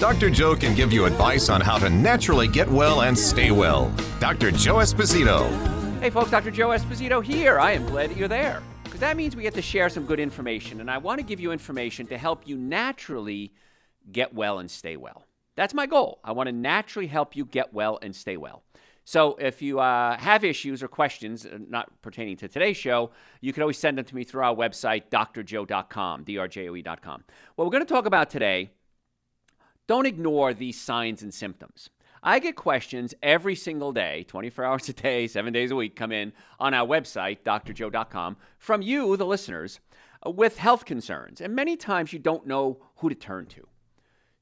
[0.00, 0.30] Dr.
[0.30, 3.94] Joe can give you advice on how to naturally get well and stay well.
[4.18, 4.50] Dr.
[4.50, 5.46] Joe Esposito.
[6.00, 6.50] Hey, folks, Dr.
[6.50, 7.60] Joe Esposito here.
[7.60, 10.18] I am glad that you're there because that means we get to share some good
[10.18, 13.52] information, and I want to give you information to help you naturally
[14.10, 15.26] get well and stay well.
[15.54, 16.18] That's my goal.
[16.24, 18.62] I want to naturally help you get well and stay well.
[19.04, 23.10] So if you uh, have issues or questions uh, not pertaining to today's show,
[23.42, 27.24] you can always send them to me through our website, drjoe.com, drjoe.com.
[27.56, 28.70] What we're going to talk about today
[29.90, 31.90] don't ignore these signs and symptoms.
[32.22, 36.12] I get questions every single day, 24 hours a day, seven days a week, come
[36.12, 39.80] in on our website, drjoe.com, from you, the listeners,
[40.24, 41.40] with health concerns.
[41.40, 43.66] And many times you don't know who to turn to.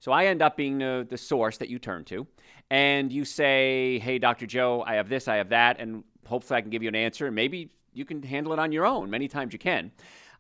[0.01, 2.27] So I end up being the, the source that you turn to.
[2.69, 4.45] And you say, hey, Dr.
[4.45, 7.25] Joe, I have this, I have that, and hopefully I can give you an answer.
[7.25, 9.09] And maybe you can handle it on your own.
[9.09, 9.93] Many times you can.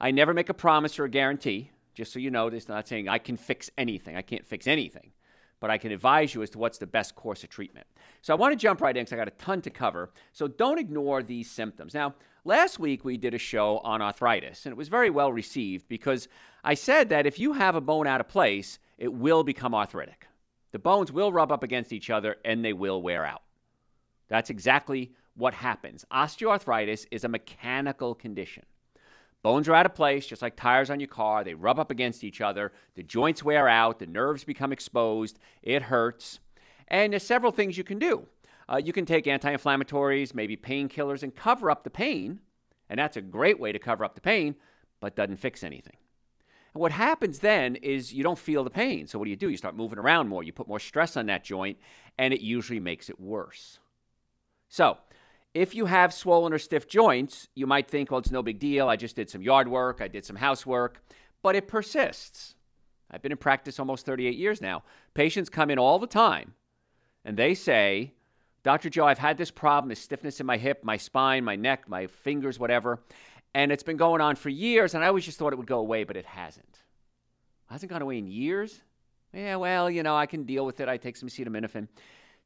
[0.02, 1.70] I never make a promise or a guarantee.
[1.98, 4.14] Just so you know, it's not saying I can fix anything.
[4.14, 5.10] I can't fix anything,
[5.58, 7.88] but I can advise you as to what's the best course of treatment.
[8.22, 10.12] So I want to jump right in because I got a ton to cover.
[10.32, 11.94] So don't ignore these symptoms.
[11.94, 15.88] Now, last week we did a show on arthritis, and it was very well received
[15.88, 16.28] because
[16.62, 20.28] I said that if you have a bone out of place, it will become arthritic.
[20.70, 23.42] The bones will rub up against each other and they will wear out.
[24.28, 26.04] That's exactly what happens.
[26.12, 28.62] Osteoarthritis is a mechanical condition.
[29.42, 31.44] Bones are out of place, just like tires on your car.
[31.44, 32.72] They rub up against each other.
[32.94, 33.98] The joints wear out.
[33.98, 35.38] The nerves become exposed.
[35.62, 36.40] It hurts.
[36.88, 38.26] And there's several things you can do.
[38.68, 42.40] Uh, you can take anti inflammatories, maybe painkillers, and cover up the pain.
[42.90, 44.56] And that's a great way to cover up the pain,
[45.00, 45.96] but doesn't fix anything.
[46.74, 49.06] And what happens then is you don't feel the pain.
[49.06, 49.48] So what do you do?
[49.48, 50.42] You start moving around more.
[50.42, 51.78] You put more stress on that joint,
[52.18, 53.78] and it usually makes it worse.
[54.68, 54.98] So
[55.54, 58.88] if you have swollen or stiff joints, you might think, well, it's no big deal.
[58.88, 61.02] I just did some yard work, I did some housework,
[61.42, 62.54] but it persists.
[63.10, 64.82] I've been in practice almost 38 years now.
[65.14, 66.54] Patients come in all the time
[67.24, 68.12] and they say,
[68.62, 68.90] Dr.
[68.90, 72.06] Joe, I've had this problem, this stiffness in my hip, my spine, my neck, my
[72.06, 73.00] fingers, whatever,
[73.54, 75.78] and it's been going on for years, and I always just thought it would go
[75.78, 76.66] away, but it hasn't.
[76.66, 78.82] It hasn't gone away in years?
[79.32, 80.88] Yeah, well, you know, I can deal with it.
[80.88, 81.88] I take some acetaminophen.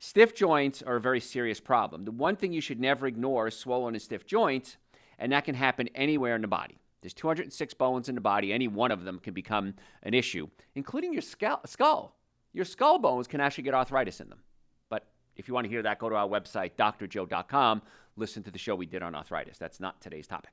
[0.04, 2.04] Stiff joints are a very serious problem.
[2.04, 4.76] The one thing you should never ignore is swollen and stiff joints,
[5.16, 6.76] and that can happen anywhere in the body.
[7.00, 8.52] There's 206 bones in the body.
[8.52, 12.16] Any one of them can become an issue, including your skull.
[12.52, 14.40] Your skull bones can actually get arthritis in them.
[14.88, 17.82] But if you want to hear that, go to our website, drjoe.com.
[18.16, 19.56] Listen to the show we did on arthritis.
[19.56, 20.50] That's not today's topic.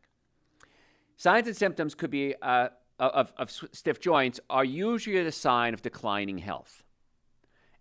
[1.17, 2.67] Signs and symptoms could be uh,
[2.99, 6.83] of, of stiff joints are usually a sign of declining health.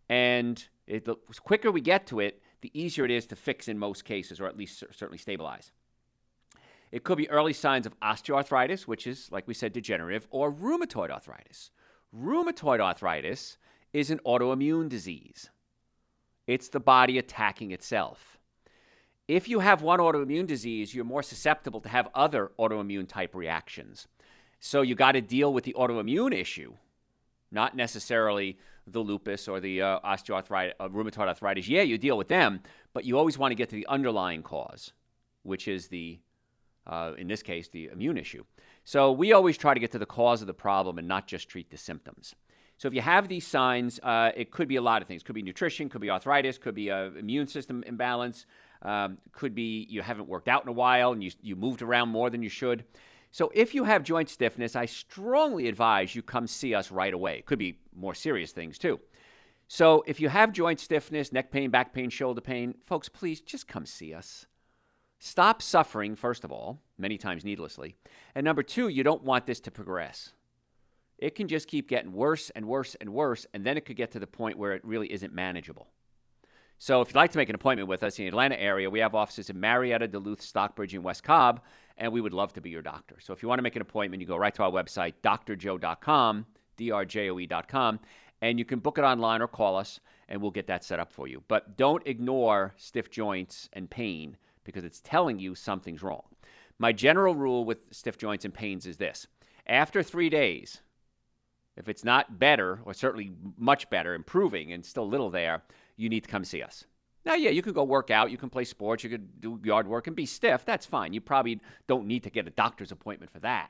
[0.08, 3.78] And it, the quicker we get to it, the easier it is to fix in
[3.78, 5.70] most cases, or at least certainly stabilize.
[6.90, 11.10] It could be early signs of osteoarthritis, which is, like we said, degenerative, or rheumatoid
[11.10, 11.70] arthritis.
[12.16, 13.58] Rheumatoid arthritis
[13.92, 15.50] is an autoimmune disease,
[16.46, 18.38] it's the body attacking itself.
[19.28, 24.08] If you have one autoimmune disease, you're more susceptible to have other autoimmune type reactions.
[24.58, 26.72] So you got to deal with the autoimmune issue,
[27.50, 28.58] not necessarily
[28.92, 32.60] the lupus or the uh, osteoarthritis, uh, rheumatoid arthritis, yeah, you deal with them,
[32.92, 34.92] but you always want to get to the underlying cause,
[35.42, 36.18] which is the,
[36.86, 38.44] uh, in this case, the immune issue.
[38.84, 41.48] So we always try to get to the cause of the problem and not just
[41.48, 42.34] treat the symptoms.
[42.78, 45.24] So if you have these signs, uh, it could be a lot of things.
[45.24, 48.46] Could be nutrition, could be arthritis, could be a immune system imbalance,
[48.82, 52.08] um, could be you haven't worked out in a while and you, you moved around
[52.08, 52.84] more than you should.
[53.30, 57.38] So if you have joint stiffness, I strongly advise you come see us right away.
[57.38, 59.00] It could be more serious things too.
[59.68, 63.68] So if you have joint stiffness, neck pain, back pain, shoulder pain, folks, please just
[63.68, 64.46] come see us.
[65.18, 67.96] Stop suffering, first of all, many times needlessly.
[68.34, 70.32] And number two, you don't want this to progress.
[71.18, 74.12] It can just keep getting worse and worse and worse, and then it could get
[74.12, 75.88] to the point where it really isn't manageable.
[76.78, 79.00] So if you'd like to make an appointment with us in the Atlanta area, we
[79.00, 81.60] have offices in Marietta, Duluth, Stockbridge, and West Cobb,
[81.98, 83.16] and we would love to be your doctor.
[83.20, 86.46] So if you want to make an appointment, you go right to our website, drjoe.com,
[86.78, 88.00] drjoe.com,
[88.40, 91.12] and you can book it online or call us, and we'll get that set up
[91.12, 91.42] for you.
[91.48, 96.24] But don't ignore stiff joints and pain because it's telling you something's wrong.
[96.78, 99.26] My general rule with stiff joints and pains is this
[99.66, 100.80] after three days,
[101.76, 105.62] if it's not better, or certainly much better, improving, and still little there,
[105.96, 106.84] you need to come see us.
[107.28, 109.86] Now, yeah, you can go work out, you can play sports, you could do yard
[109.86, 110.64] work and be stiff.
[110.64, 111.12] That's fine.
[111.12, 113.68] You probably don't need to get a doctor's appointment for that.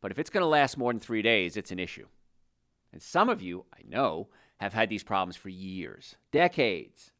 [0.00, 2.06] But if it's going to last more than three days, it's an issue.
[2.94, 4.28] And some of you, I know,
[4.60, 7.10] have had these problems for years, decades.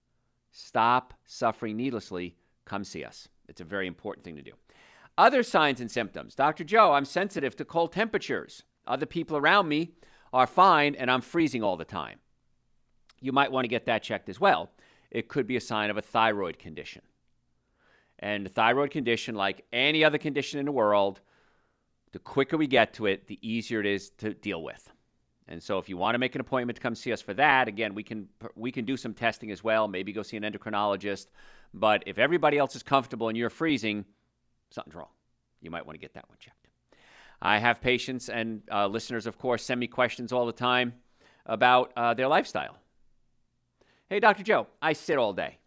[0.51, 2.37] Stop suffering needlessly.
[2.65, 3.29] Come see us.
[3.47, 4.53] It's a very important thing to do.
[5.19, 6.35] Other signs and symptoms.
[6.35, 6.65] Dr.
[6.65, 8.63] Joe, I'm sensitive to cold temperatures.
[8.87, 9.91] Other people around me
[10.33, 12.21] are fine, and I'm freezing all the time.
[13.21, 14.71] You might want to get that checked as well
[15.11, 17.03] it could be a sign of a thyroid condition.
[18.19, 21.21] And a thyroid condition, like any other condition in the world,
[22.13, 24.91] the quicker we get to it, the easier it is to deal with.
[25.49, 27.69] And so, if you want to make an appointment to come see us for that,
[27.69, 29.87] again, we can we can do some testing as well.
[29.87, 31.27] Maybe go see an endocrinologist.
[31.73, 34.07] But if everybody else is comfortable and you're freezing,
[34.71, 35.11] something's wrong.
[35.61, 36.69] You might want to get that one checked.
[37.41, 40.95] I have patients and uh, listeners, of course, send me questions all the time
[41.45, 42.79] about uh, their lifestyle.
[44.09, 44.45] Hey, Dr.
[44.45, 45.59] Joe, I sit all day.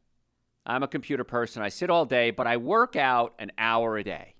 [0.65, 1.61] I'm a computer person.
[1.61, 4.35] I sit all day, but I work out an hour a day.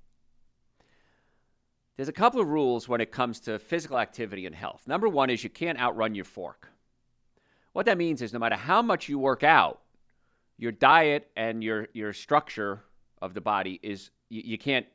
[1.98, 4.84] There's a couple of rules when it comes to physical activity and health.
[4.88, 6.70] Number one is you can't outrun your fork.
[7.74, 9.82] What that means is no matter how much you work out,
[10.58, 12.82] your diet and your, your structure
[13.22, 14.86] of the body is you, you can't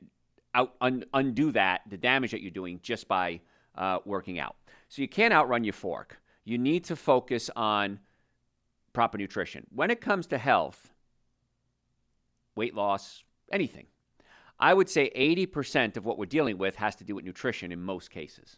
[0.54, 3.40] out, un, undo that, the damage that you're doing just by
[3.74, 4.56] uh, working out.
[4.88, 6.22] So you can't outrun your fork.
[6.46, 8.00] You need to focus on
[8.94, 9.67] proper nutrition.
[9.75, 10.91] When it comes to health,
[12.56, 13.87] weight loss, anything,
[14.58, 17.82] I would say 80% of what we're dealing with has to do with nutrition in
[17.82, 18.56] most cases.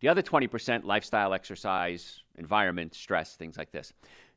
[0.00, 3.92] The other 20%, lifestyle, exercise, environment, stress, things like this.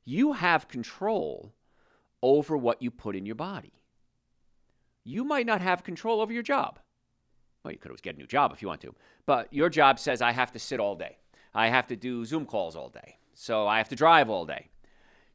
[0.05, 1.53] You have control
[2.23, 3.73] over what you put in your body.
[5.03, 6.79] You might not have control over your job.
[7.63, 8.95] Well, you could always get a new job if you want to,
[9.25, 11.17] but your job says, I have to sit all day.
[11.53, 13.17] I have to do Zoom calls all day.
[13.33, 14.69] So I have to drive all day.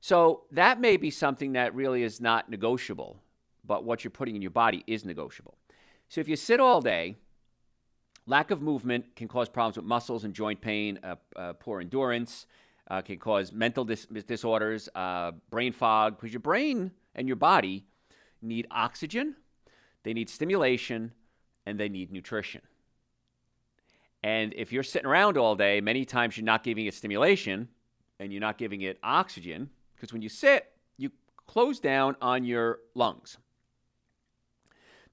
[0.02, 3.22] So that may be something that really is not negotiable,
[3.64, 5.56] but what you're putting in your body is negotiable.
[6.08, 7.14] So if you sit all day,
[8.26, 12.46] lack of movement can cause problems with muscles and joint pain, uh, uh, poor endurance,
[12.90, 17.84] uh, can cause mental dis- disorders, uh, brain fog, because your brain and your body
[18.42, 19.36] need oxygen,
[20.02, 21.12] they need stimulation,
[21.64, 22.60] and they need nutrition.
[24.24, 27.68] And if you're sitting around all day, many times you're not giving it stimulation
[28.18, 29.70] and you're not giving it oxygen,
[30.02, 30.66] because when you sit,
[30.96, 31.12] you
[31.46, 33.38] close down on your lungs.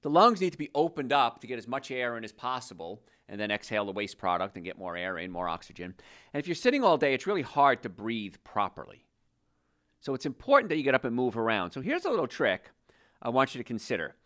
[0.02, 3.00] The lungs need to be opened up to get as much air in as possible
[3.28, 5.94] and then exhale the waste product and get more air in, more oxygen.
[6.34, 9.04] And if you're sitting all day, it's really hard to breathe properly.
[10.00, 11.70] So it's important that you get up and move around.
[11.70, 12.72] So here's a little trick
[13.22, 14.16] I want you to consider.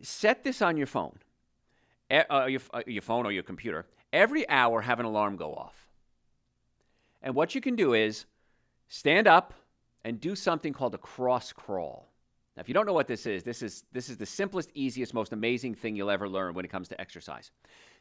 [0.00, 1.18] Set this on your phone,
[2.08, 3.86] uh, your, uh, your phone or your computer.
[4.12, 5.88] Every hour, have an alarm go off.
[7.20, 8.26] And what you can do is
[8.86, 9.54] stand up,
[10.04, 12.10] and do something called a cross crawl.
[12.56, 15.12] Now, if you don't know what this is, this is this is the simplest, easiest,
[15.12, 17.50] most amazing thing you'll ever learn when it comes to exercise.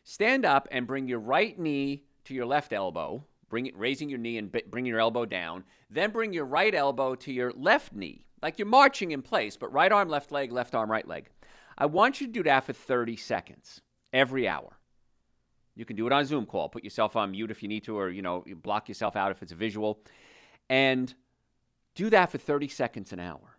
[0.03, 4.19] Stand up and bring your right knee to your left elbow, bring it, raising your
[4.19, 5.63] knee and bring your elbow down.
[5.89, 9.73] Then bring your right elbow to your left knee, like you're marching in place, but
[9.73, 11.29] right arm, left leg, left arm, right leg.
[11.77, 14.77] I want you to do that for 30 seconds every hour.
[15.75, 16.69] You can do it on a Zoom call.
[16.69, 19.41] Put yourself on mute if you need to, or you know, block yourself out if
[19.41, 19.99] it's visual.
[20.69, 21.13] And
[21.95, 23.57] do that for 30 seconds an hour.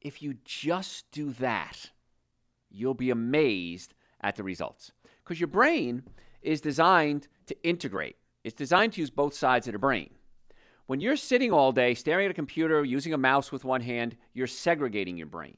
[0.00, 1.90] If you just do that,
[2.70, 4.92] you'll be amazed at the results.
[5.22, 6.02] Because your brain
[6.42, 10.10] is designed to integrate, it's designed to use both sides of the brain.
[10.86, 14.16] When you're sitting all day staring at a computer, using a mouse with one hand,
[14.34, 15.56] you're segregating your brain.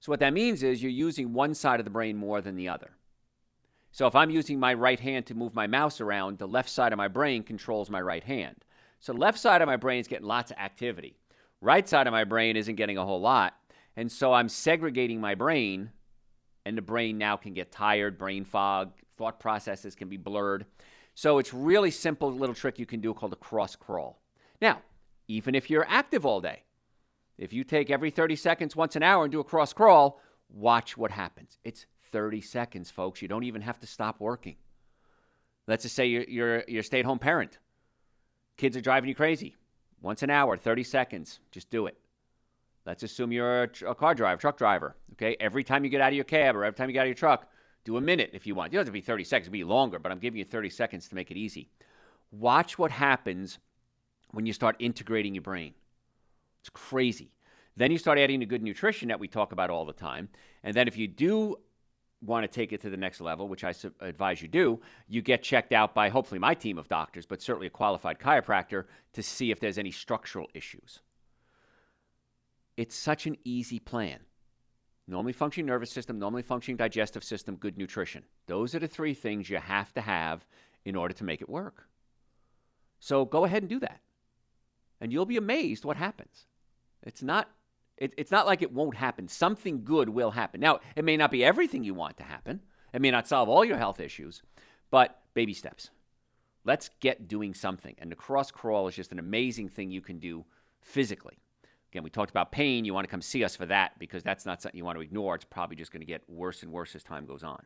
[0.00, 2.70] So, what that means is you're using one side of the brain more than the
[2.70, 2.92] other.
[3.90, 6.92] So, if I'm using my right hand to move my mouse around, the left side
[6.92, 8.64] of my brain controls my right hand.
[8.98, 11.18] So, the left side of my brain is getting lots of activity.
[11.62, 13.54] Right side of my brain isn't getting a whole lot.
[13.96, 15.90] And so I'm segregating my brain,
[16.66, 20.66] and the brain now can get tired, brain fog, thought processes can be blurred.
[21.14, 24.20] So it's really simple little trick you can do called a cross crawl.
[24.60, 24.82] Now,
[25.28, 26.64] even if you're active all day,
[27.38, 30.96] if you take every 30 seconds once an hour and do a cross crawl, watch
[30.96, 31.58] what happens.
[31.62, 33.22] It's 30 seconds, folks.
[33.22, 34.56] You don't even have to stop working.
[35.68, 37.58] Let's just say you're, you're, you're a stay at home parent.
[38.56, 39.54] Kids are driving you crazy.
[40.02, 41.40] Once an hour, 30 seconds.
[41.50, 41.96] Just do it.
[42.84, 44.96] Let's assume you're a, tr- a, car driver, truck driver.
[45.12, 45.36] Okay.
[45.38, 47.08] Every time you get out of your cab or every time you get out of
[47.08, 47.48] your truck,
[47.84, 48.72] do a minute if you want.
[48.72, 51.08] You don't have to be 30 seconds, be longer, but I'm giving you 30 seconds
[51.08, 51.68] to make it easy.
[52.32, 53.58] Watch what happens
[54.32, 55.74] when you start integrating your brain.
[56.60, 57.30] It's crazy.
[57.76, 60.28] Then you start adding the good nutrition that we talk about all the time.
[60.62, 61.56] And then if you do
[62.24, 65.42] want to take it to the next level, which I advise you do, you get
[65.42, 69.50] checked out by hopefully my team of doctors, but certainly a qualified chiropractor to see
[69.50, 71.00] if there's any structural issues.
[72.76, 74.18] it's such an easy plan.
[75.08, 78.24] Normally functioning nervous system, normally functioning digestive system, good nutrition.
[78.46, 80.46] Those are the three things you have to have
[80.84, 81.86] in order to make it work.
[83.00, 84.00] So go ahead and do that.
[85.00, 86.46] And you'll be amazed what happens.
[87.02, 87.50] It's not
[87.96, 89.28] it, it's not like it won't happen.
[89.28, 90.60] Something good will happen.
[90.60, 92.60] Now, it may not be everything you want to happen.
[92.92, 94.42] It may not solve all your health issues,
[94.90, 95.90] but baby steps.
[96.64, 97.94] Let's get doing something.
[97.98, 100.44] And the cross crawl is just an amazing thing you can do
[100.80, 101.38] physically.
[101.90, 102.84] Again, we talked about pain.
[102.84, 105.02] You want to come see us for that because that's not something you want to
[105.02, 105.34] ignore.
[105.34, 107.62] It's probably just going to get worse and worse as time goes on.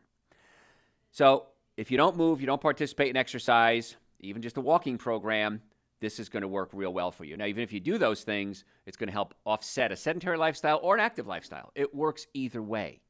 [1.11, 5.61] So, if you don't move, you don't participate in exercise, even just a walking program,
[5.99, 7.35] this is going to work real well for you.
[7.37, 10.79] Now, even if you do those things, it's going to help offset a sedentary lifestyle
[10.83, 11.71] or an active lifestyle.
[11.75, 13.01] It works either way.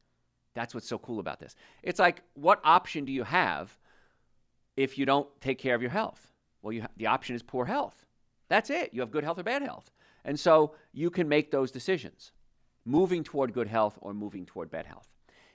[0.55, 1.55] That's what's so cool about this.
[1.83, 3.77] It's like, what option do you have
[4.75, 6.31] if you don't take care of your health?
[6.61, 8.05] Well, you ha- the option is poor health.
[8.49, 8.93] That's it.
[8.93, 9.91] You have good health or bad health.
[10.23, 12.31] And so you can make those decisions
[12.85, 15.07] moving toward good health or moving toward bad health.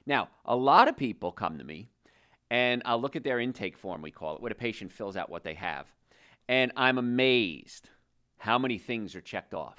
[0.07, 1.89] Now, a lot of people come to me
[2.51, 5.31] and I'll look at their intake form, we call it, where a patient fills out
[5.31, 5.87] what they have.
[6.49, 7.89] And I'm amazed
[8.39, 9.79] how many things are checked off.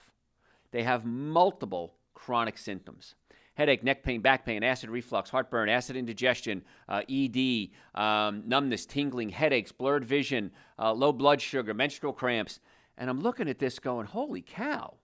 [0.72, 3.16] They have multiple chronic symptoms
[3.56, 9.30] headache, neck pain, back pain, acid reflux, heartburn, acid indigestion, uh, ED, um, numbness, tingling,
[9.30, 12.60] headaches, blurred vision, uh, low blood sugar, menstrual cramps.
[12.98, 14.96] And I'm looking at this going, holy cow.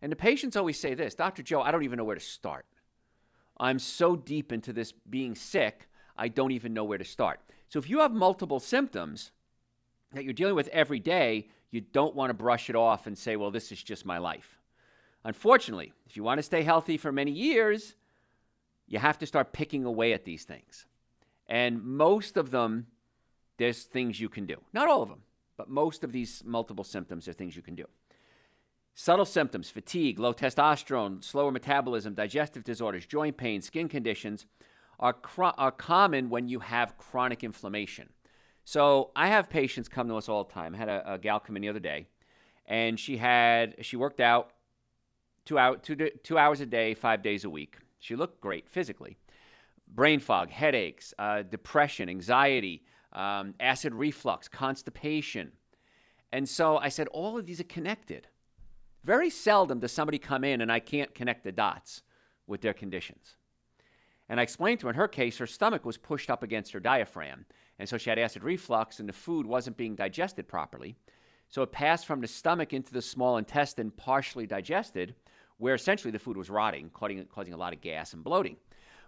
[0.00, 1.42] And the patients always say this Dr.
[1.42, 2.66] Joe, I don't even know where to start.
[3.58, 7.40] I'm so deep into this being sick, I don't even know where to start.
[7.68, 9.30] So if you have multiple symptoms
[10.12, 13.36] that you're dealing with every day, you don't want to brush it off and say,
[13.36, 14.58] well, this is just my life.
[15.24, 17.94] Unfortunately, if you want to stay healthy for many years,
[18.88, 20.86] you have to start picking away at these things.
[21.48, 22.86] And most of them,
[23.56, 24.56] there's things you can do.
[24.72, 25.22] Not all of them,
[25.56, 27.86] but most of these multiple symptoms are things you can do.
[28.94, 34.46] Subtle symptoms fatigue, low testosterone, slower metabolism, digestive disorders, joint pain, skin conditions
[34.98, 38.08] are, are common when you have chronic inflammation.
[38.64, 40.74] So I have patients come to us all the time.
[40.74, 42.06] I had a, a gal come in the other day,
[42.66, 44.52] and she had she worked out
[45.44, 47.76] two, hour, two, two hours a day, five days a week.
[47.98, 49.16] She looked great physically.
[49.88, 55.52] Brain fog, headaches, uh, depression, anxiety, um, acid reflux, constipation.
[56.32, 58.28] And so I said, all of these are connected.
[59.04, 62.02] Very seldom does somebody come in and I can't connect the dots
[62.46, 63.36] with their conditions.
[64.28, 66.80] And I explained to her in her case, her stomach was pushed up against her
[66.80, 67.44] diaphragm.
[67.78, 70.96] And so she had acid reflux, and the food wasn't being digested properly.
[71.48, 75.14] So it passed from the stomach into the small intestine, partially digested,
[75.58, 78.56] where essentially the food was rotting, causing, causing a lot of gas and bloating.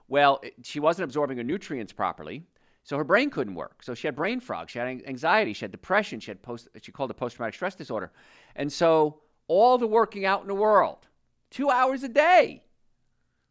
[0.09, 2.45] Well, it, she wasn't absorbing her nutrients properly,
[2.83, 3.83] so her brain couldn't work.
[3.83, 6.93] So she had brain fog, she had anxiety, she had depression, she had post, she
[6.93, 8.13] called it post traumatic stress disorder.
[8.55, 11.09] And so all the working out in the world,
[11.51, 12.63] two hours a day,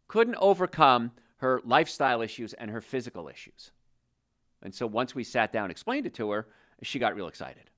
[0.08, 1.12] couldn't overcome
[1.44, 3.72] her lifestyle issues and her physical issues.
[4.62, 6.48] And so once we sat down and explained it to her,
[6.82, 7.70] she got real excited.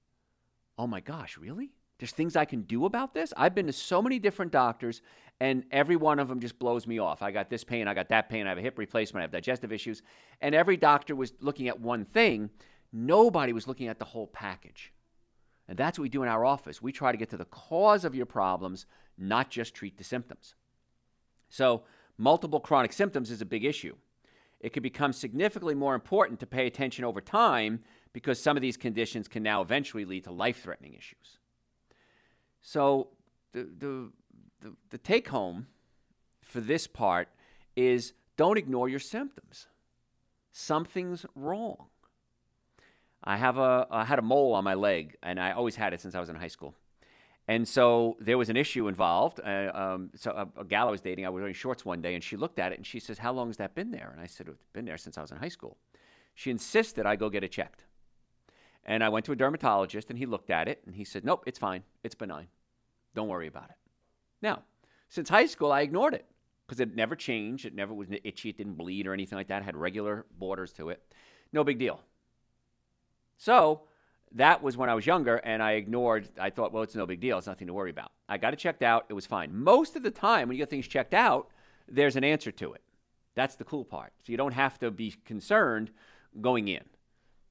[0.78, 1.72] Oh my gosh, really?
[1.98, 3.34] There's things I can do about this?
[3.36, 5.02] I've been to so many different doctors,
[5.40, 7.24] and every one of them just blows me off.
[7.24, 9.32] I got this pain, I got that pain, I have a hip replacement, I have
[9.32, 10.04] digestive issues.
[10.42, 12.52] And every doctor was looking at one thing.
[12.94, 14.94] Nobody was looking at the whole package.
[15.68, 16.84] And that's what we do in our office.
[16.84, 18.86] We try to get to the cause of your problems,
[19.18, 20.54] not just treat the symptoms.
[21.50, 21.84] So,
[22.18, 23.96] multiple chronic symptoms is a big issue.
[24.60, 27.82] It can become significantly more important to pay attention over time
[28.14, 31.40] because some of these conditions can now eventually lead to life threatening issues.
[32.62, 33.10] So,
[33.52, 34.12] the, the,
[34.62, 35.68] the, the take home
[36.42, 37.30] for this part
[37.76, 39.68] is don't ignore your symptoms.
[40.52, 41.88] Something's wrong.
[43.24, 46.02] I have a I had a mole on my leg, and I always had it
[46.02, 46.76] since I was in high school.
[47.48, 49.40] And so there was an issue involved.
[49.40, 52.16] Uh, um, so a, a, gal I was dating, I was wearing shorts one day,
[52.16, 54.20] and she looked at it and she says, "How long has that been there?" And
[54.20, 55.78] I said, "It's been there since I was in high school."
[56.34, 57.86] She insisted I go get it checked.
[58.84, 61.44] And I went to a dermatologist, and he looked at it and he said, "Nope,
[61.46, 61.84] it's fine.
[62.04, 62.48] It's benign.
[63.14, 63.78] Don't worry about it."
[64.42, 64.64] Now,
[65.10, 66.26] since high school, I ignored it
[66.66, 67.66] because it never changed.
[67.66, 68.50] It never was itchy.
[68.50, 69.62] It didn't bleed or anything like that.
[69.62, 71.14] It had regular borders to it.
[71.54, 72.02] No big deal.
[73.38, 73.84] So
[74.34, 76.30] that was when I was younger, and I ignored.
[76.40, 77.38] I thought, well, it's no big deal.
[77.38, 78.12] It's nothing to worry about.
[78.28, 79.06] I got it checked out.
[79.10, 79.56] It was fine.
[79.56, 81.52] Most of the time, when you get things checked out,
[81.88, 82.82] there's an answer to it.
[83.36, 84.14] That's the cool part.
[84.24, 85.92] So you don't have to be concerned
[86.42, 86.84] going in.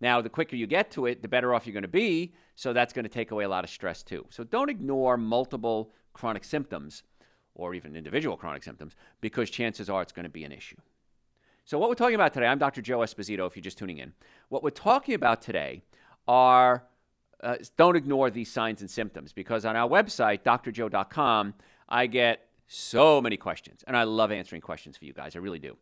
[0.00, 2.34] Now, the quicker you get to it, the better off you're going to be.
[2.56, 4.26] So that's going to take away a lot of stress too.
[4.30, 7.02] So don't ignore multiple chronic symptoms
[7.54, 10.76] or even individual chronic symptoms because chances are it's going to be an issue.
[11.66, 12.82] So, what we're talking about today, I'm Dr.
[12.82, 14.12] Joe Esposito, if you're just tuning in.
[14.50, 15.82] What we're talking about today
[16.26, 16.84] are
[17.42, 21.54] uh, don't ignore these signs and symptoms because on our website, drjoe.com,
[21.88, 23.84] I get So many questions.
[23.86, 25.36] And I love answering questions for you guys.
[25.36, 25.76] I really do.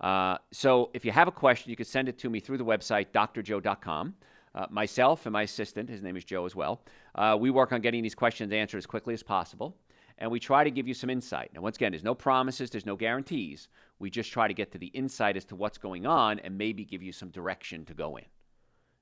[0.00, 2.64] Uh, so if you have a question, you can send it to me through the
[2.64, 4.14] website, drjoe.com.
[4.54, 6.82] Uh, myself and my assistant, his name is Joe as well,
[7.14, 9.76] uh, we work on getting these questions answered as quickly as possible.
[10.18, 11.50] And we try to give you some insight.
[11.54, 13.68] Now, once again, there's no promises, there's no guarantees.
[13.98, 16.84] We just try to get to the insight as to what's going on and maybe
[16.84, 18.24] give you some direction to go in.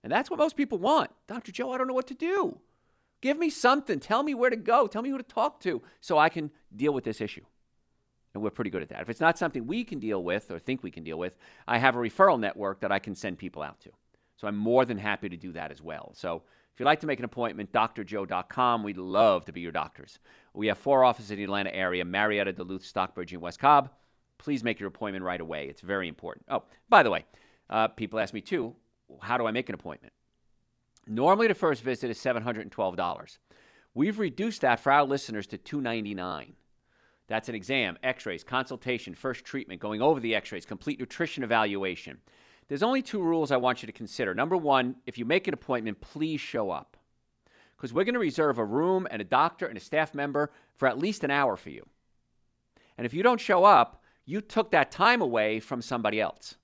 [0.02, 1.11] And that's what most people want.
[1.26, 1.52] Dr.
[1.52, 2.59] Joe, I don't know what to do.
[3.21, 3.99] Give me something.
[3.99, 4.87] Tell me where to go.
[4.87, 7.45] Tell me who to talk to so I can deal with this issue.
[8.35, 9.00] And we're pretty good at that.
[9.00, 11.37] If it's not something we can deal with or think we can deal with,
[11.67, 13.90] I have a referral network that I can send people out to.
[14.37, 16.12] So I'm more than happy to do that as well.
[16.14, 18.85] So if you'd like to make an appointment, drjoe.com.
[18.85, 20.21] We'd love to be your doctors.
[20.55, 23.90] We have four offices in the Atlanta area Marietta, Duluth, Stockbridge, and West Cobb.
[24.37, 25.67] Please make your appointment right away.
[25.67, 26.47] It's very important.
[26.49, 27.25] Oh, by the way,
[27.69, 28.76] uh, people ask me too
[29.20, 30.12] how do I make an appointment?
[31.06, 33.38] Normally, the first visit is $712.
[33.94, 36.54] We've reduced that for our listeners to 299.
[37.28, 41.44] That's an exam, x rays, consultation, first treatment, going over the x rays, complete nutrition
[41.44, 42.18] evaluation.
[42.68, 44.34] There's only two rules I want you to consider.
[44.34, 46.96] Number one, if you make an appointment, please show up.
[47.76, 50.88] Because we're going to reserve a room and a doctor and a staff member for
[50.88, 51.86] at least an hour for you.
[52.98, 56.56] And if you don't show up, you took that time away from somebody else.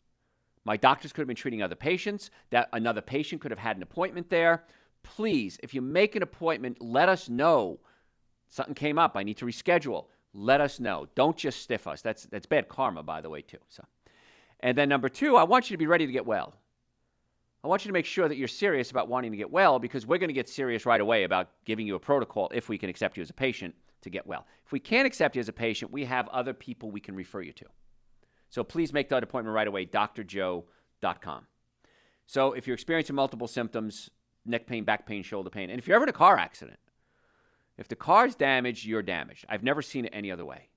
[0.65, 3.83] My doctors could have been treating other patients, that another patient could have had an
[3.83, 4.65] appointment there.
[5.03, 7.81] Please, if you make an appointment, let us know.
[8.49, 10.07] Something came up, I need to reschedule.
[10.33, 11.07] Let us know.
[11.15, 12.03] Don't just stiff us.
[12.03, 13.59] That's that's bad karma, by the way, too.
[13.69, 13.85] So
[14.61, 16.55] and then number two, I want you to be ready to get well.
[17.63, 20.07] I want you to make sure that you're serious about wanting to get well because
[20.07, 22.91] we're going to get serious right away about giving you a protocol if we can
[22.91, 24.47] accept you as a patient to get well.
[24.65, 27.41] If we can't accept you as a patient, we have other people we can refer
[27.41, 27.67] you to.
[28.55, 31.47] So please make that appointment right away, drjoe.com.
[32.25, 34.11] So if you're experiencing multiple symptoms,
[34.47, 36.79] neck pain, back pain, shoulder pain, and if you're ever in a car accident,
[37.77, 39.45] if the car's damaged, you're damaged.
[39.49, 40.69] I've never seen it any other way.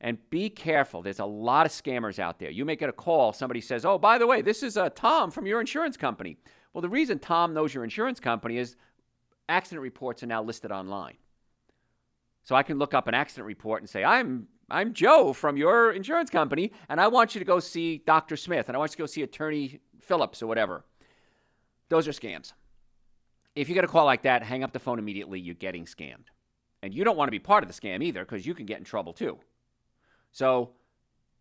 [0.00, 1.02] And be careful.
[1.02, 2.50] There's a lot of scammers out there.
[2.50, 3.32] You may get a call.
[3.32, 6.36] Somebody says, Oh, by the way, this is uh, Tom from your insurance company.
[6.72, 8.76] Well, the reason Tom knows your insurance company is
[9.48, 11.16] accident reports are now listed online.
[12.44, 15.92] So I can look up an accident report and say, I'm I'm Joe from your
[15.92, 18.36] insurance company, and I want you to go see Dr.
[18.36, 20.84] Smith, and I want you to go see Attorney Phillips or whatever.
[21.88, 22.52] Those are scams.
[23.54, 25.38] If you get a call like that, hang up the phone immediately.
[25.38, 26.26] You're getting scammed.
[26.82, 28.78] And you don't want to be part of the scam either because you can get
[28.78, 29.38] in trouble too.
[30.32, 30.72] So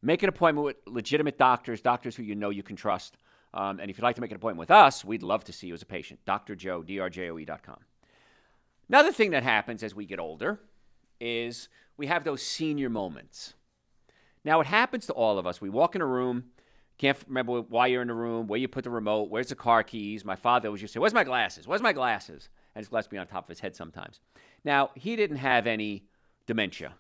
[0.02, 3.18] make an appointment with legitimate doctors, doctors who you know you can trust.
[3.54, 5.68] Um, and if you'd like to make an appointment with us, we'd love to see
[5.68, 6.20] you as a patient.
[6.26, 6.56] Dr.
[6.56, 7.80] Joe, drjoe.com.
[8.90, 10.60] Another thing that happens as we get older
[11.20, 13.54] is we have those senior moments.
[14.46, 15.62] Now, it happens to all of us.
[15.62, 16.46] We walk in a room,
[16.98, 19.84] can't remember why you're in the room, where you put the remote, where's the car
[19.84, 20.26] keys.
[20.26, 21.68] My father always used to say, Where's my glasses?
[21.68, 22.50] Where's my glasses?
[22.76, 24.20] And his glasses be on top of his head sometimes.
[24.64, 26.06] Now, he didn't have any
[26.46, 26.94] dementia,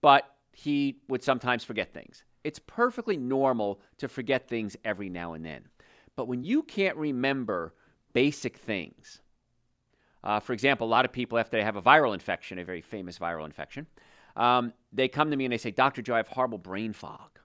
[0.00, 2.24] but he would sometimes forget things.
[2.44, 5.66] It's perfectly normal to forget things every now and then.
[6.16, 7.74] But when you can't remember
[8.12, 9.22] basic things,
[10.24, 12.80] uh, for example, a lot of people, after they have a viral infection, a very
[12.80, 13.86] famous viral infection,
[14.36, 16.02] um, they come to me and they say, Dr.
[16.02, 17.38] Joe, I have horrible brain fog.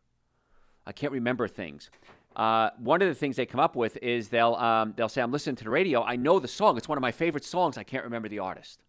[0.85, 1.89] I can't remember things.
[2.35, 5.31] Uh, one of the things they come up with is they'll, um, they'll say, I'm
[5.31, 6.03] listening to the radio.
[6.03, 6.77] I know the song.
[6.77, 7.77] It's one of my favorite songs.
[7.77, 8.83] I can't remember the artist.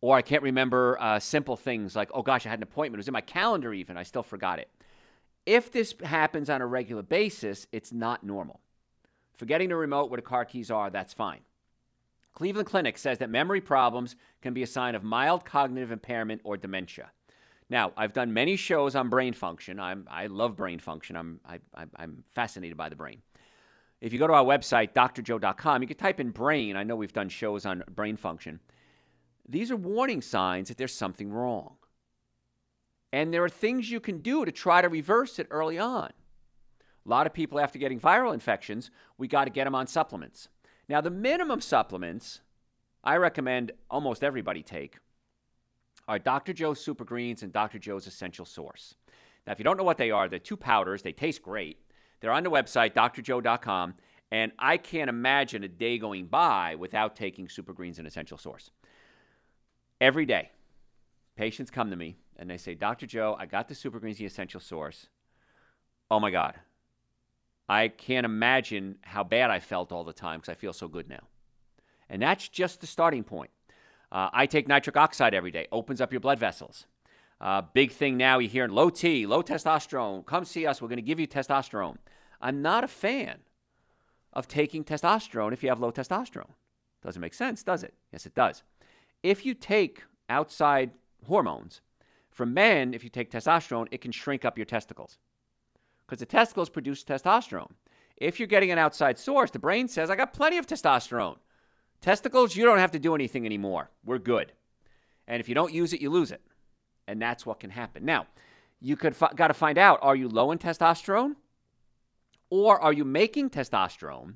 [0.00, 2.98] Or I can't remember uh, simple things like, oh gosh, I had an appointment.
[2.98, 3.96] It was in my calendar even.
[3.96, 4.68] I still forgot it.
[5.46, 8.60] If this happens on a regular basis, it's not normal.
[9.36, 11.40] Forgetting the remote where the car keys are, that's fine.
[12.36, 16.58] Cleveland Clinic says that memory problems can be a sign of mild cognitive impairment or
[16.58, 17.10] dementia.
[17.70, 19.80] Now, I've done many shows on brain function.
[19.80, 21.16] I'm, I love brain function.
[21.16, 21.58] I'm, I,
[21.96, 23.22] I'm fascinated by the brain.
[24.02, 26.76] If you go to our website, drjoe.com, you can type in brain.
[26.76, 28.60] I know we've done shows on brain function.
[29.48, 31.76] These are warning signs that there's something wrong.
[33.14, 36.10] And there are things you can do to try to reverse it early on.
[37.06, 40.48] A lot of people, after getting viral infections, we got to get them on supplements.
[40.88, 42.40] Now, the minimum supplements
[43.02, 44.98] I recommend almost everybody take
[46.08, 46.52] are Dr.
[46.52, 47.78] Joe's Super Greens and Dr.
[47.78, 48.94] Joe's Essential Source.
[49.46, 51.02] Now, if you don't know what they are, they're two powders.
[51.02, 51.78] They taste great.
[52.20, 53.94] They're on the website, drjoe.com,
[54.30, 58.70] and I can't imagine a day going by without taking Super Greens and Essential Source.
[60.00, 60.50] Every day,
[61.36, 63.06] patients come to me and they say, Dr.
[63.06, 65.08] Joe, I got the Super Greens, the Essential Source.
[66.10, 66.54] Oh my God,
[67.68, 71.08] I can't imagine how bad I felt all the time because I feel so good
[71.08, 71.28] now.
[72.08, 73.50] And that's just the starting point.
[74.12, 76.86] Uh, I take nitric oxide every day, opens up your blood vessels.
[77.40, 80.24] Uh, big thing now you hear low T, low testosterone.
[80.24, 80.80] Come see us.
[80.80, 81.96] We're going to give you testosterone.
[82.40, 83.38] I'm not a fan
[84.32, 86.50] of taking testosterone if you have low testosterone.
[87.02, 87.94] Doesn't make sense, does it?
[88.12, 88.62] Yes, it does.
[89.22, 90.92] If you take outside
[91.26, 91.80] hormones,
[92.36, 95.16] For men, if you take testosterone, it can shrink up your testicles
[96.06, 97.72] because the testicles produce testosterone.
[98.16, 101.36] If you're getting an outside source, the brain says, I got plenty of testosterone.
[102.00, 103.90] Testicles, you don't have to do anything anymore.
[104.04, 104.52] We're good.
[105.26, 106.40] And if you don't use it, you lose it.
[107.08, 108.04] And that's what can happen.
[108.04, 108.26] Now,
[108.80, 111.36] you could f- got to find out are you low in testosterone
[112.50, 114.34] or are you making testosterone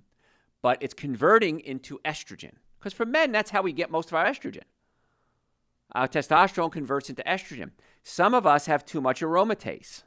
[0.63, 2.53] but it's converting into estrogen?
[2.79, 4.63] Because for men that's how we get most of our estrogen.
[5.93, 7.73] Our testosterone converts into estrogen.
[8.03, 10.03] Some of us have too much aromatase.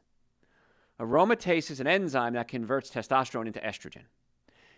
[0.99, 4.03] Aromatase is an enzyme that converts testosterone into estrogen.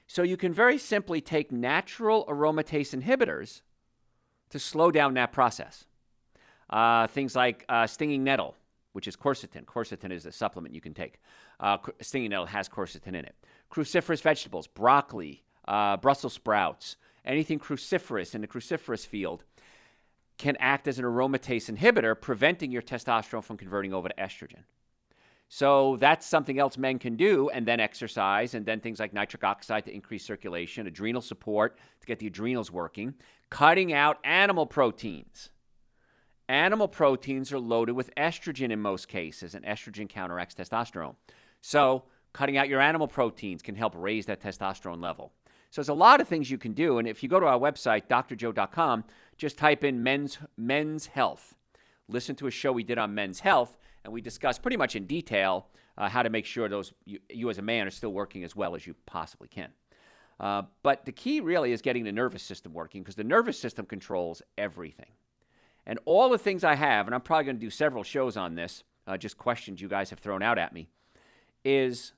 [0.07, 3.61] So you can very simply take natural aromatase inhibitors
[4.49, 5.85] to slow down that process.
[6.69, 8.55] Uh, things like uh, stinging nettle,
[8.93, 9.65] which is quercetin.
[9.65, 11.19] Quercetin is a supplement you can take.
[11.59, 13.35] Uh, stinging nettle has quercetin in it.
[13.71, 19.43] Cruciferous vegetables, broccoli, uh, Brussels sprouts, anything cruciferous in the cruciferous field
[20.37, 24.63] can act as an aromatase inhibitor, preventing your testosterone from converting over to estrogen.
[25.47, 29.43] So that's something else men can do, and then exercise, and then things like nitric
[29.43, 33.13] oxide to increase circulation, adrenal support to get the adrenals working,
[33.49, 35.49] cutting out animal proteins.
[36.47, 41.15] Animal proteins are loaded with estrogen in most cases, and estrogen counteracts testosterone.
[41.61, 42.03] So,
[42.33, 45.31] cutting out your animal proteins can help raise that testosterone level.
[45.71, 46.99] So, there's a lot of things you can do.
[46.99, 49.05] And if you go to our website, drjoe.com,
[49.37, 51.55] just type in men's, men's health.
[52.07, 55.05] Listen to a show we did on men's health, and we discussed pretty much in
[55.05, 58.43] detail uh, how to make sure those you, you, as a man are still working
[58.43, 59.69] as well as you possibly can.
[60.39, 63.85] Uh, but the key really is getting the nervous system working because the nervous system
[63.85, 65.11] controls everything.
[65.85, 68.55] And all the things I have, and I'm probably going to do several shows on
[68.55, 70.87] this, uh, just questions you guys have thrown out at me,
[71.63, 72.13] is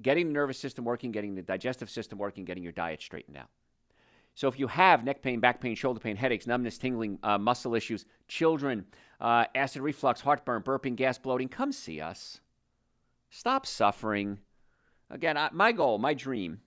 [0.00, 3.48] getting the nervous system working, getting the digestive system working, getting your diet straightened out.
[4.34, 7.74] So if you have neck pain, back pain, shoulder pain, headaches, numbness, tingling, uh, muscle
[7.74, 8.86] issues, children,
[9.20, 12.40] uh, acid reflux, heartburn, burping, gas, bloating, come see us.
[13.28, 14.38] Stop suffering.
[15.10, 16.60] Again, I, my goal, my dream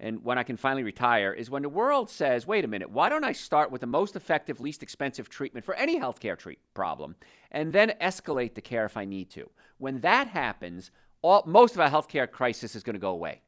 [0.00, 3.08] and when I can finally retire is when the world says, wait a minute, why
[3.08, 7.14] don't I start with the most effective, least expensive treatment for any healthcare treat problem
[7.52, 9.48] and then escalate the care if I need to?
[9.78, 10.90] When that happens,
[11.22, 13.42] all, most of our healthcare crisis is going to go away.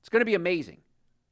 [0.00, 0.78] It's going to be amazing.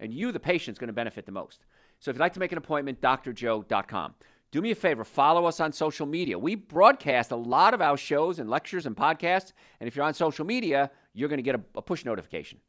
[0.00, 1.64] And you, the patient, is going to benefit the most.
[2.00, 4.14] So if you'd like to make an appointment, drjoe.com.
[4.50, 6.38] Do me a favor, follow us on social media.
[6.38, 9.52] We broadcast a lot of our shows and lectures and podcasts.
[9.80, 12.60] And if you're on social media, you're going to get a, a push notification.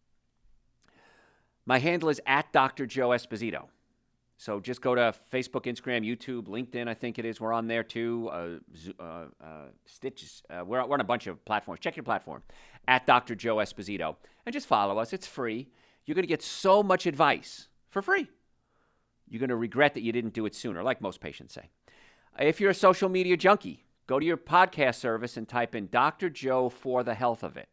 [1.66, 2.86] My handle is at Dr.
[2.86, 3.68] Joe Esposito.
[4.38, 6.88] So just go to Facebook, Instagram, YouTube, LinkedIn.
[6.88, 7.40] I think it is.
[7.40, 8.30] We're on there too.
[8.32, 8.48] Uh,
[9.00, 9.04] uh,
[9.42, 9.48] uh,
[9.86, 10.28] Stitcher.
[10.50, 11.80] Uh, we're, we're on a bunch of platforms.
[11.80, 12.44] Check your platform
[12.88, 13.36] at Dr.
[13.36, 15.14] Joe Esposito and just follow us.
[15.14, 15.70] It's free.
[16.06, 18.28] You're going to get so much advice for free.
[19.28, 21.70] You're going to regret that you didn't do it sooner, like most patients say.
[22.38, 26.30] If you're a social media junkie, go to your podcast service and type in Dr.
[26.30, 27.70] Joe for the health of it.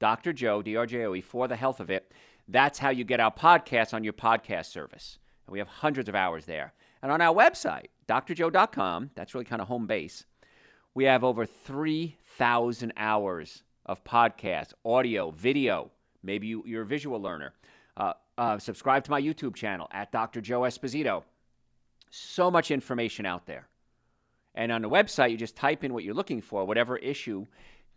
[0.00, 0.32] Dr.
[0.32, 2.12] Joe, D R J O E, for the health of it.
[2.48, 5.18] That's how you get our podcasts on your podcast service.
[5.46, 6.74] And we have hundreds of hours there.
[7.02, 10.24] And on our website, drjoe.com, that's really kind of home base,
[10.94, 15.90] we have over 3,000 hours of podcasts, audio, video.
[16.22, 17.52] Maybe you, are a visual learner.
[17.96, 20.40] Uh, uh, subscribe to my YouTube channel at Dr.
[20.40, 21.24] Joe Esposito.
[22.10, 23.68] So much information out there.
[24.54, 27.46] And on the website, you just type in what you're looking for, whatever issue.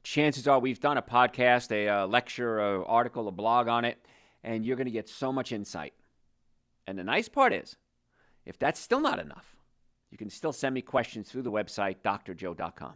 [0.03, 3.97] Chances are we've done a podcast, a, a lecture, an article, a blog on it
[4.45, 5.93] and you're going to get so much insight.
[6.87, 7.75] And the nice part is,
[8.45, 9.55] if that's still not enough,
[10.11, 12.93] you can still send me questions through the website, drjoe.com.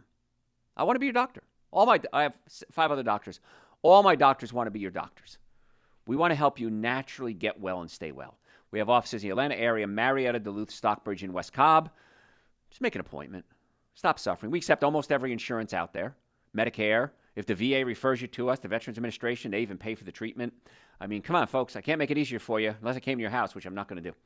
[0.76, 1.42] I want to be your doctor.
[1.72, 2.34] All my, I have
[2.70, 3.40] five other doctors.
[3.82, 5.38] All my doctors want to be your doctors.
[6.06, 8.36] We want to help you naturally get well and stay well.
[8.70, 11.90] We have offices in the Atlanta area, Marietta, Duluth, Stockbridge, and West Cobb.
[12.70, 13.44] Just make an appointment.
[13.94, 14.50] Stop suffering.
[14.50, 16.14] We accept almost every insurance out there
[16.56, 17.10] Medicare.
[17.36, 20.12] If the VA refers you to us, the Veterans Administration, they even pay for the
[20.12, 20.52] treatment.
[21.00, 21.76] I mean, come on, folks.
[21.76, 23.74] I can't make it easier for you unless I came to your house, which I'm
[23.74, 24.16] not going to do.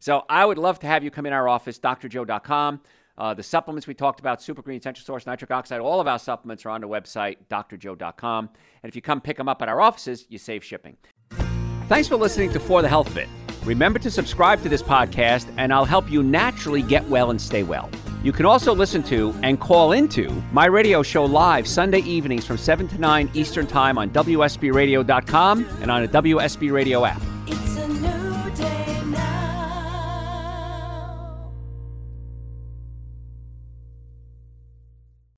[0.00, 2.80] So I would love to have you come in our office, drjoe.com.
[3.16, 6.18] Uh, the supplements we talked about, Super Green, Essential Source, Nitric Oxide, all of our
[6.18, 8.48] supplements are on the website, drjoe.com.
[8.82, 10.96] And if you come pick them up at our offices, you save shipping.
[11.88, 13.28] Thanks for listening to For the Health of It.
[13.64, 17.62] Remember to subscribe to this podcast, and I'll help you naturally get well and stay
[17.62, 17.90] well.
[18.22, 22.56] You can also listen to and call into my radio show live Sunday evenings from
[22.56, 27.20] 7 to 9 Eastern Time on WSBRadio.com and on a WSB Radio app.